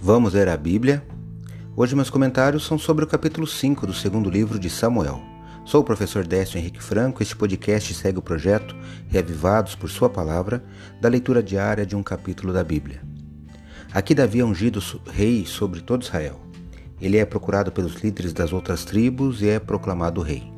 Vamos 0.00 0.34
ler 0.34 0.48
a 0.48 0.56
Bíblia? 0.56 1.02
Hoje 1.76 1.94
meus 1.94 2.10
comentários 2.10 2.66
são 2.66 2.78
sobre 2.78 3.04
o 3.04 3.06
capítulo 3.06 3.46
5 3.46 3.86
do 3.86 3.92
segundo 3.92 4.28
livro 4.28 4.58
de 4.58 4.68
Samuel. 4.68 5.22
Sou 5.64 5.80
o 5.80 5.84
professor 5.84 6.26
Décio 6.26 6.58
Henrique 6.58 6.82
Franco. 6.82 7.22
Este 7.22 7.34
podcast 7.34 7.94
segue 7.94 8.18
o 8.18 8.22
projeto 8.22 8.76
Reavivados 9.08 9.74
por 9.74 9.88
Sua 9.88 10.10
Palavra, 10.10 10.62
da 11.00 11.08
leitura 11.08 11.42
diária 11.42 11.86
de 11.86 11.96
um 11.96 12.02
capítulo 12.02 12.52
da 12.52 12.62
Bíblia. 12.62 13.02
Aqui 13.92 14.14
Davi 14.14 14.40
é 14.40 14.44
ungido 14.44 14.80
rei 15.10 15.46
sobre 15.46 15.80
todo 15.80 16.02
Israel. 16.02 16.38
Ele 17.00 17.16
é 17.16 17.24
procurado 17.24 17.72
pelos 17.72 17.94
líderes 17.94 18.32
das 18.32 18.52
outras 18.52 18.84
tribos 18.84 19.40
e 19.40 19.48
é 19.48 19.58
proclamado 19.58 20.20
rei. 20.20 20.52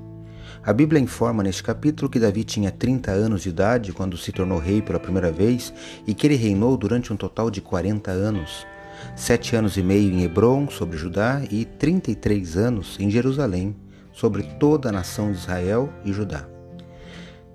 A 0.64 0.73
Bíblia 0.73 1.00
informa 1.00 1.45
neste 1.45 1.62
capítulo 1.62 2.11
que 2.11 2.18
Davi 2.18 2.43
tinha 2.43 2.73
30 2.73 3.12
anos 3.12 3.43
de 3.43 3.50
idade 3.50 3.93
quando 3.93 4.16
se 4.16 4.32
tornou 4.32 4.59
rei 4.59 4.82
pela 4.82 4.98
primeira 4.98 5.30
vez 5.30 5.73
e 6.06 6.12
que 6.12 6.27
ele 6.27 6.34
reinou 6.34 6.77
durante 6.77 7.12
um 7.12 7.16
total 7.16 7.50
de 7.50 7.60
40 7.60 8.10
anos, 8.10 8.66
sete 9.14 9.56
anos 9.56 9.77
e 9.77 9.82
meio 9.82 10.12
em 10.12 10.23
Hebron, 10.23 10.68
sobre 10.68 10.96
Judá, 10.96 11.42
e 11.50 11.64
33 11.64 12.56
anos 12.56 12.96
em 12.98 13.10
Jerusalém, 13.10 13.77
sobre 14.12 14.42
toda 14.42 14.88
a 14.88 14.92
nação 14.92 15.30
de 15.30 15.38
Israel 15.38 15.92
e 16.04 16.12
Judá. 16.12 16.46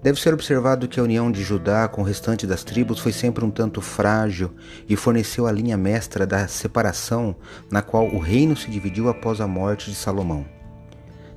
Deve 0.04 0.20
ser 0.20 0.34
observado 0.34 0.88
que 0.88 1.00
a 1.00 1.04
união 1.04 1.32
de 1.32 1.44
Judá 1.44 1.88
com 1.88 2.02
o 2.02 2.06
restante 2.06 2.48
das 2.48 2.64
tribos 2.64 3.00
foi 3.00 3.12
sempre 3.12 3.46
um 3.46 3.52
tanto 3.52 3.82
frágil 3.82 4.52
e 4.90 4.96
forneceu 4.96 5.46
a 5.46 5.52
linha 5.52 5.78
mestra 5.78 6.26
da 6.26 6.48
separação 6.48 7.36
na 7.70 7.84
qual 7.84 8.08
o 8.08 8.18
reino 8.18 8.58
se 8.58 8.72
dividiu 8.72 9.10
após 9.10 9.40
a 9.40 9.48
morte 9.48 9.92
de 9.92 9.96
Salomão. 9.96 10.44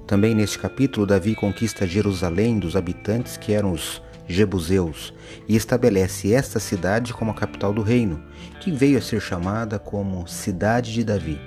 Também 0.06 0.34
neste 0.34 0.58
capítulo, 0.58 1.06
Davi 1.06 1.34
conquista 1.34 1.86
Jerusalém 1.86 2.58
dos 2.58 2.74
habitantes 2.74 3.36
que 3.36 3.52
eram 3.52 3.72
os 3.72 4.02
Jebuseus 4.26 5.12
e 5.48 5.56
estabelece 5.56 6.32
esta 6.32 6.58
cidade 6.58 7.12
como 7.12 7.30
a 7.30 7.34
capital 7.34 7.72
do 7.72 7.82
reino, 7.82 8.22
que 8.60 8.70
veio 8.70 8.98
a 8.98 9.02
ser 9.02 9.20
chamada 9.20 9.78
como 9.78 10.26
Cidade 10.26 10.92
de 10.92 11.04
Davi. 11.04 11.40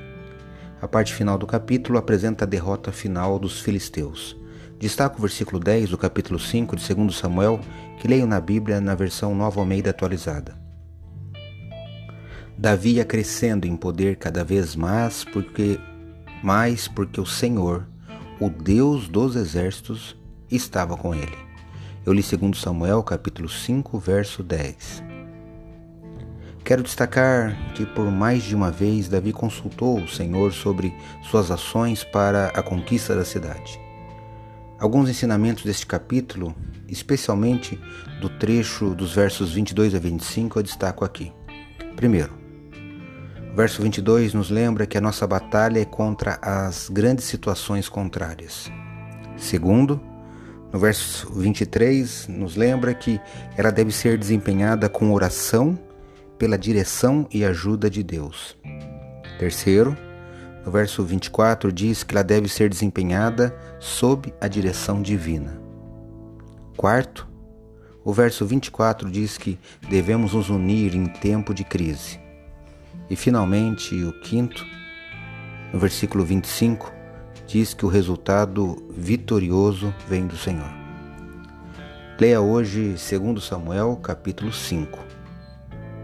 A 0.82 0.88
parte 0.88 1.14
final 1.14 1.38
do 1.38 1.48
capítulo 1.48 1.98
apresenta 1.98 2.46
a 2.46 2.48
derrota 2.48 2.92
final 2.92 3.40
dos 3.40 3.60
filisteus. 3.60 4.38
Destaco 4.80 5.18
o 5.18 5.22
versículo 5.22 5.60
10 5.60 5.90
do 5.90 5.98
capítulo 5.98 6.38
5 6.38 6.76
de 6.76 6.94
2 6.94 7.16
Samuel, 7.16 7.60
que 8.00 8.08
leio 8.08 8.28
na 8.28 8.40
Bíblia 8.40 8.80
na 8.80 8.94
versão 8.94 9.34
Nova 9.34 9.60
Almeida 9.60 9.90
atualizada. 9.90 10.56
Davi 12.56 12.94
ia 12.94 13.06
crescendo 13.06 13.66
em 13.66 13.76
poder 13.76 14.18
cada 14.18 14.44
vez 14.44 14.76
mais 14.76 15.23
porque 15.23 15.80
mais 16.44 16.88
porque 16.88 17.20
o 17.20 17.26
Senhor 17.26 17.88
o 18.40 18.50
Deus 18.50 19.08
dos 19.08 19.36
exércitos 19.36 20.16
estava 20.50 20.96
com 20.96 21.14
ele. 21.14 21.47
Eu 22.08 22.14
li 22.14 22.24
2 22.24 22.58
Samuel, 22.58 23.04
capítulo 23.04 23.50
5, 23.50 24.00
verso 24.00 24.42
10. 24.42 25.04
Quero 26.64 26.82
destacar 26.82 27.54
que 27.74 27.86
por 27.86 28.10
mais 28.10 28.44
de 28.44 28.56
uma 28.56 28.72
vez 28.72 29.10
Davi 29.10 29.34
consultou 29.34 30.00
o 30.00 30.08
Senhor 30.08 30.54
sobre 30.54 30.96
suas 31.30 31.52
ações 31.52 32.06
para 32.06 32.48
a 32.56 32.64
conquista 32.64 33.14
da 33.14 33.26
cidade. 33.26 33.78
Alguns 34.80 35.10
ensinamentos 35.10 35.66
deste 35.66 35.86
capítulo, 35.86 36.56
especialmente 36.88 37.78
do 38.22 38.30
trecho 38.30 38.96
dos 38.96 39.14
versos 39.14 39.52
22 39.52 39.94
a 39.94 40.00
25, 40.00 40.60
eu 40.60 40.64
destaco 40.64 41.04
aqui. 41.04 41.34
Primeiro, 41.98 42.32
verso 43.54 43.82
22 43.82 44.34
nos 44.34 44.50
lembra 44.50 44.88
que 44.88 44.98
a 44.98 45.02
nossa 45.02 45.28
batalha 45.28 45.82
é 45.82 45.86
contra 45.86 46.40
as 46.42 46.88
grandes 46.88 47.26
situações 47.26 47.90
contrárias. 47.90 48.72
Segundo, 49.36 50.00
no 50.72 50.80
verso 50.80 51.32
23 51.34 52.28
nos 52.28 52.56
lembra 52.56 52.94
que 52.94 53.20
ela 53.56 53.72
deve 53.72 53.92
ser 53.92 54.18
desempenhada 54.18 54.90
com 54.90 55.14
oração 55.14 55.78
pela 56.38 56.58
direção 56.58 57.28
e 57.32 57.44
ajuda 57.46 57.90
de 57.90 58.04
Deus. 58.04 58.58
Terceiro, 59.40 59.98
no 60.66 60.72
verso 60.72 61.04
24 61.04 61.72
diz 61.72 62.04
que 62.04 62.14
ela 62.14 62.23
deve 62.23 62.50
ser 62.50 62.70
desempenhada 62.70 63.55
sob 63.80 64.33
a 64.42 64.48
direção 64.48 65.02
divina. 65.02 65.60
Quarto, 66.76 67.28
o 68.04 68.14
verso 68.14 68.45
24 68.45 69.10
diz 69.10 69.38
que 69.38 69.58
devemos 69.89 70.34
nos 70.34 70.49
unir 70.49 70.95
em 70.95 71.05
tempo 71.08 71.54
de 71.54 71.64
crise. 71.64 72.20
E 73.10 73.16
finalmente, 73.16 73.95
o 74.04 74.14
quinto, 74.22 74.66
no 75.73 75.80
versículo 75.80 76.23
25, 76.23 76.97
diz 77.48 77.74
que 77.74 77.86
o 77.86 77.90
resultado 77.90 78.86
vitorioso 78.92 79.94
vem 80.08 80.28
do 80.28 80.36
Senhor. 80.38 80.70
Leia 82.20 82.42
hoje 82.42 82.96
2 82.98 83.44
Samuel, 83.44 83.96
capítulo 84.04 84.52
5. 84.52 85.00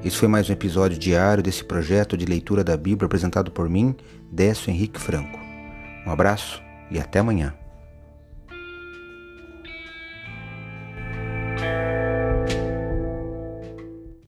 Esse 0.03 0.17
foi 0.17 0.27
mais 0.27 0.49
um 0.49 0.53
episódio 0.53 0.97
diário 0.97 1.43
desse 1.43 1.63
projeto 1.63 2.17
de 2.17 2.25
leitura 2.25 2.63
da 2.63 2.77
Bíblia 2.77 3.05
apresentado 3.05 3.51
por 3.51 3.69
mim, 3.69 3.95
Décio 4.31 4.69
Henrique 4.69 4.99
Franco. 4.99 5.39
Um 6.07 6.11
abraço 6.11 6.61
e 6.89 6.99
até 6.99 7.19
amanhã. 7.19 7.53